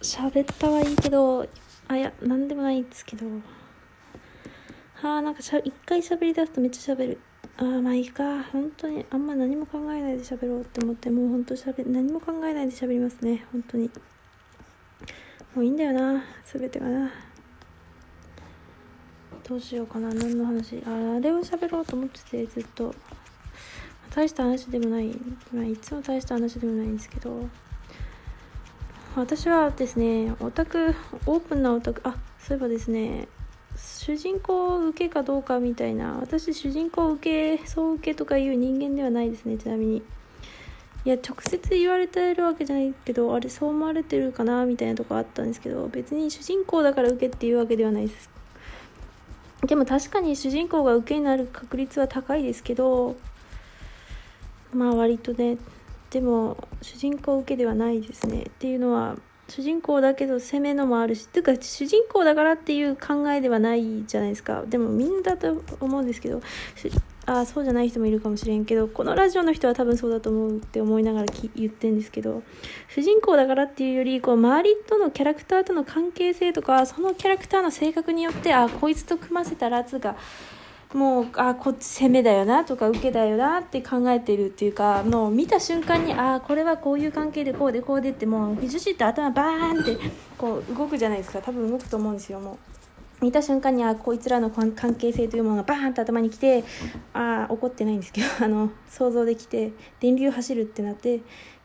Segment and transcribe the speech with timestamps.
[0.00, 1.48] 喋ったはいいけど
[1.88, 3.26] あいやなんでもないんですけど。
[4.94, 7.20] はあなんかしゃ一回喋り出すとめっちゃ喋る。
[7.56, 8.42] ああまあいいか。
[8.44, 13.46] 本当にあんま何も考えないで喋ろうって思ってもう本当しゃべ何も考えないで喋りますね。
[13.52, 13.90] 本当に。
[15.54, 16.24] もういいんだよな。
[16.44, 17.10] 全てがな。
[19.48, 20.08] どうしようかな。
[20.12, 20.82] 何の話。
[20.86, 22.94] ああれを喋ろうと思っててずっと。
[24.14, 25.14] 大した話でもない、
[25.52, 27.48] まあ、いつも大した話でもないんですけど。
[29.18, 30.94] 私はですねオタク
[31.26, 33.26] オープンなオタクあそういえばですね
[33.76, 40.02] 主人公受けかどうかみたいな私主人公受け総受けとかいう人間ではないですねちなみに。
[41.04, 48.28] いや直接言われてるわけじゃないけどあれそう思われてるかなみたいなとこあったんですけど別に主人公だから受けっていうわけではないです。
[49.66, 53.16] でも確かに主人公が受けになる確率は高いですけど
[54.72, 55.56] まあ割とね
[56.10, 59.16] でも主人公受けではないですねっていうのは
[59.48, 64.64] 主人公だけど攻めのもあるしっていうか主人公だからっていう考えではないじゃないですか。
[64.66, 66.42] でもみんなだと思うんですけど
[67.24, 72.42] あそうじゃない人もいるかもしれんけどこのラジオの人は多分そうだと思うって思いながら言ってんですけど
[72.88, 80.16] 主人公だからっていうよりこう周りとのキャラクターとの関係性とかそのキャラクターの性格によってあこいつと組ませたらつが
[80.94, 89.98] もうあこっち攻めだよなとか受けだよなって考えてるっていうかもう見た瞬間にあこれはこういう関係でこうでこうでってもう女子って頭バーンって
[90.38, 91.40] こう動くじゃないですか。
[91.42, 92.58] 多分動くと思うんですよもう。
[93.20, 96.64] 見た瞬間にあこいつらの関係性というものがバーンと頭にきて
[97.12, 101.20] あ怒ってないんですけど あの想像できて電流走るってなって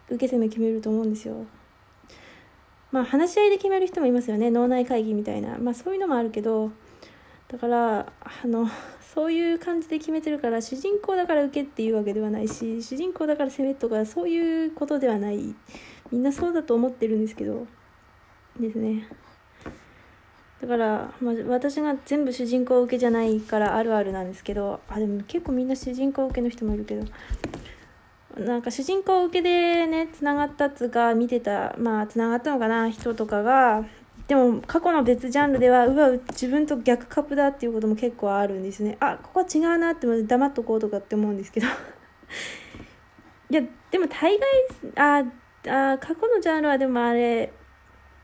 [0.10, 1.46] 受け攻め決めると思うんですよ。
[2.92, 4.52] まあ話し合いで決める人もいますよね。
[4.52, 5.58] 脳内会議みたいな。
[5.58, 6.72] まあそういうのもあるけど
[7.54, 8.68] だからあの
[9.14, 15.54] そういう感じで決めてるから主人公だから受けっていうわけではないし主人公だから攻めとかそういうことではない。
[16.12, 17.68] みんなそうだと思ってるんですけど。
[18.60, 19.08] ですね。
[20.62, 27.06] だから、まあ、私が全部主人公受けじゃないからあるあるなんですけどあでも結構みんな主人公受けの人もいるけど。
[28.44, 33.86] なんか主人公受けでねつながったつが見てたまあつながったのかな人とかが
[34.28, 38.98] でも過去の別ジャンルではうわ自分と逆カップだっていうことも結構あるんですね。
[39.00, 41.68] あここは違うなって黙っとこうとかって思うんですけど。
[43.50, 43.62] いや
[43.92, 44.50] でも大概
[44.96, 45.26] あ
[45.68, 47.52] あ過去のジャンルはでもあれ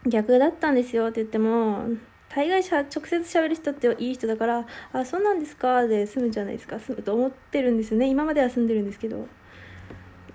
[0.08, 1.08] 逆だったんですよ。
[1.08, 1.84] って言っても
[2.30, 6.80] 大概しゃ直接喋る人っていい人だから「あそうなんですか」で済むじゃないですか。
[6.80, 8.08] 済むと思ってるんですよね。
[8.08, 9.28] 今までは済んでるんですけど。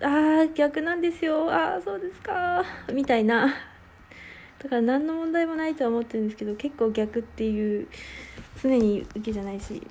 [0.03, 1.51] ああ逆なんですよ。
[1.51, 2.63] ああそうですか。
[2.93, 3.74] みたいな。
[4.65, 7.87] だから何の問題もないとは思ってるんですけど結構逆っていう
[8.63, 9.87] 常に受けじゃないし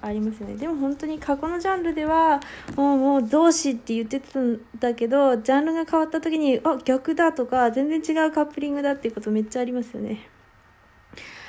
[0.00, 0.54] ありますよね。
[0.54, 2.40] でも本当に過去のジャンルでは
[2.76, 10.28] もうもう同志って言ってたんだけどジャンルが変わった時にあ逆だとか全然違うカップリングだっていうことめっちゃありますよね。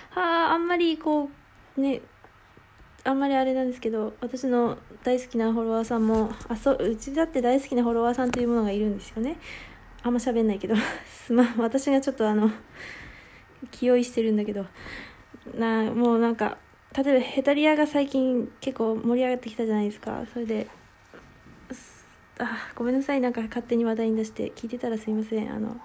[0.10, 1.30] はああんまりこ
[1.78, 2.02] うね
[3.04, 9.38] あんまりあれなんですけど私の大好きなフォロワーさんもあそううちだって大好きなフォロワーさんというものがいるんですよね。
[10.04, 10.76] あんま喋んないけど
[11.06, 12.52] す まん私がちょっとあの
[13.72, 14.66] 気負いしてるんだけど
[15.58, 16.58] なもうなんか
[16.96, 20.24] 例えばヘタリアが最近結構盛り上がってきたじゃないですか。
[20.32, 20.68] それで
[22.38, 23.22] あごめんなさい。
[23.22, 25.52] なんか勝手に話題に出して聞いてたらすいません。
[25.52, 25.80] あの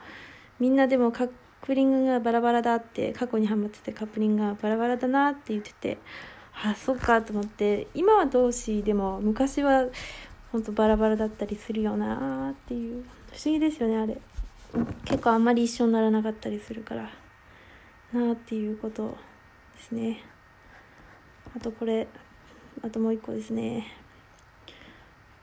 [0.61, 1.31] みんなでもカッ
[1.63, 5.99] プリングがバラバラだって過去にハマっててカップリングがバラバラだなって言ってて
[6.63, 9.87] あそっかと思って今は同士でも昔は
[10.53, 13.05] 本当バラバラだったりするよなっていう。
[13.33, 14.19] 不思議ですよねあれ。
[15.05, 17.11] 結構あんまり一緒にならなかったりするから。
[18.13, 19.17] なあっていうこと
[19.77, 20.23] ですね。
[21.57, 22.07] あとこれ
[22.83, 23.87] あともう一個ですね。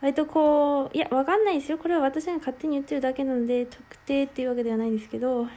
[0.01, 1.77] 割とこういやわかんないですよ。
[1.77, 5.47] これは私が勝手に言ってるだけなので特定っていうわけではないんですけど。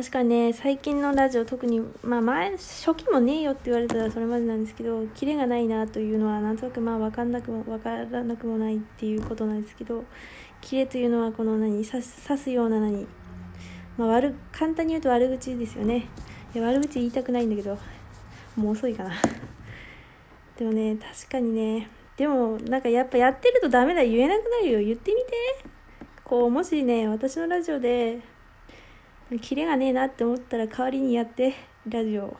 [0.00, 10.02] 確かね最近のラジオ特にまあ前初期もねえよって言われたらそれまでなんですけどキレがないなというのはなんとなくまあ分かんなくも分からなくもないっていうことなんですけど
[10.62, 13.06] キレというのはこの何刺すような何
[13.98, 16.06] まあ悪簡単に言うと悪口ですよね。
[16.54, 17.76] いや悪口言いたくないんだけど
[18.56, 19.10] もう遅いかな。
[20.56, 24.80] でもね確かにねでもなんかやっぱやってるとダメだ言えなくなるよ。
[24.80, 25.70] 言ってみて。
[26.24, 28.20] こうもしね私のラジオで
[29.38, 31.54] キレがねえなって思ったら代わりにやって
[31.88, 32.36] ラジオ。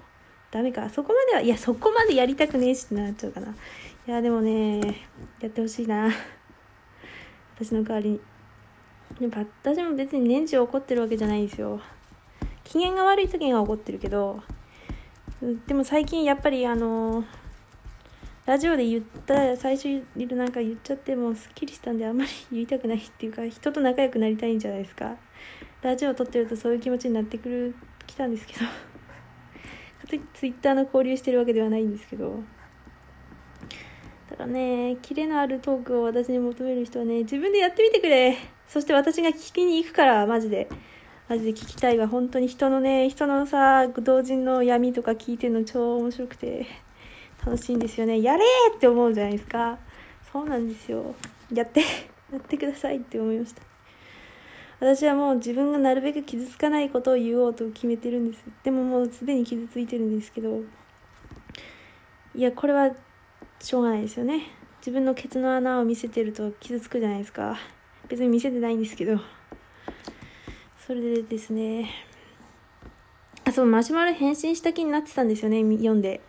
[0.50, 0.88] ダメか。
[0.90, 3.48] そこまではいやそこまでやりたくねえしってなっちゃうかな。
[3.48, 4.80] いやでもね
[5.40, 6.10] やってほしいな。
[7.54, 8.20] 私の代わりに。
[9.20, 11.80] でも私も別に年中怒ってるわけじゃないんですよ。
[12.64, 14.42] 機嫌が悪い時には怒ってるけど
[15.66, 17.24] でも最近やっぱりあの
[18.50, 20.02] ラジオで言った最初
[20.34, 25.14] なんか言っちゃってもすっきりしたんであんまり言いたくないっていうか人と仲良くなりたいんじゃないですか。
[25.82, 27.76] ラジオを撮ってるとそういう気持ちになってくる
[28.08, 28.66] きたんですけど。
[30.34, 32.42] ツイッターの交流してるわけではないんですけど。
[34.30, 38.36] だからねキレのあるトークを私に求める人はね自分でやってみてくれ。
[38.66, 40.68] そして私が聞きに行くからマジで。
[41.28, 42.08] マジで聞きたいわ。
[42.08, 46.89] 本当に人のね人のさ同人の闇とか聞いてるの超面白くて。
[47.44, 48.20] 楽しいんですよね。
[48.20, 48.44] やれ
[48.76, 49.78] って思うじゃないですか。
[50.32, 51.14] そうなんですよ。
[51.52, 51.80] やって
[52.32, 53.62] やってくださいって思いました。
[54.78, 58.44] 私はもう自分がなるべく傷つかないことを言おうと決めてるんです。
[58.62, 60.62] でももうすでに傷ついてるんですけど。
[62.34, 62.90] いやこれは
[63.58, 64.42] しょうがないですよね。
[64.80, 67.58] 自分のケツの穴を見せてると傷つくじゃないですか。
[68.08, 69.18] 別に見せてないんですけど。
[70.86, 71.90] それでですね。
[73.44, 75.62] あそうマシュマロ返信した気になってたんですよね。
[75.62, 76.20] 読んで。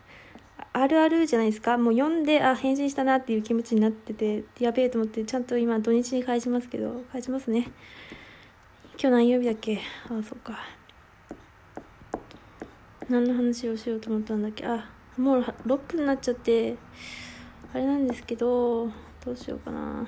[0.73, 1.77] あるあるじゃないですか。
[1.77, 7.67] もう読んであ返信したなっていう気持ちになっててやべえと思ってちゃんと今土日に返しますけど返しますね。
[8.93, 9.79] 今日何曜日だっけ？
[10.09, 10.59] ああそっか。
[13.09, 14.65] 何の話をしようと思ったんだっけ？
[14.65, 16.77] あもう6分になっちゃって
[17.73, 18.87] あれなんですけど
[19.25, 20.07] どうしようかな。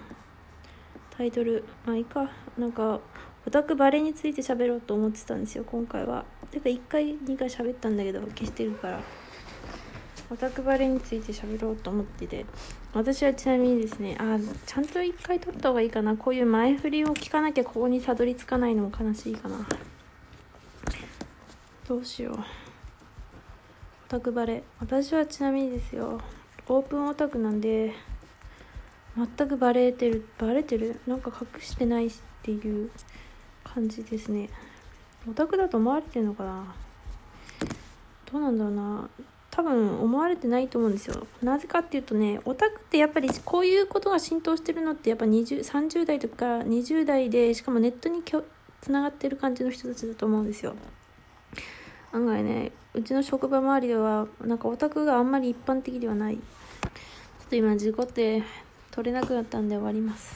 [1.15, 1.65] タイトル。
[1.85, 2.31] まあいいか。
[2.57, 3.01] なんか
[3.45, 6.23] オタクバレについて喋ろうと思ってたんですよ今回は。
[6.51, 9.01] てか1回2回喋ったんだけど消してるから。
[10.33, 12.43] オタクバレについて喋ろうと思ってて。
[12.91, 16.17] 私はちなみにですねあちゃんと一回撮った方がいいかな。
[16.17, 19.65] こういう前振りを聞かなきゃここにたどり着かないのも悲しいかな。
[21.87, 22.33] どうしよう。
[22.35, 22.37] オ
[24.09, 24.63] タクバレ。
[24.79, 26.19] 私はちなみにですよ
[26.67, 27.93] オープンオタクなんで
[29.15, 30.99] 全くバレてるバレてる？
[31.05, 32.89] なんか隠してないっていう
[33.63, 34.49] 感じですね。
[35.29, 36.75] オタクだと思われてるのかな？
[38.31, 39.09] どうなんだろうな。
[39.55, 41.27] 多分思われてないと思うんですよ。
[41.43, 48.23] なぜかっていうとねオタクってやっぱりこういうことが浸透してるのってやっぱ20 30代とか20代でしかもネットに
[48.81, 50.73] つながってる感じの人たちだと思うんですよ。
[52.11, 56.37] 案外ねうちの職場周りではなんかオタクがあんまり一般的ではない。
[56.37, 56.41] ちょ
[57.45, 58.41] っと今事故って
[58.89, 60.31] 取れなくなったんで終わります。